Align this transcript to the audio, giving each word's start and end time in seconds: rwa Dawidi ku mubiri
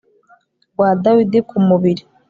rwa 0.73 0.89
Dawidi 1.03 1.39
ku 1.49 1.57
mubiri 1.67 2.01